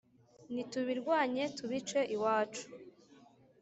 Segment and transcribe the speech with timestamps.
[0.53, 2.65] Nitubirwanye tubice iwacu